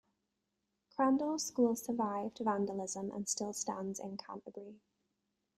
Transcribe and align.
Crandall's 0.95 1.45
school 1.45 1.75
survived 1.75 2.39
vandalism 2.39 3.11
and 3.11 3.29
still 3.29 3.53
stands 3.53 3.99
in 3.99 4.17
Canterbury. 4.17 4.77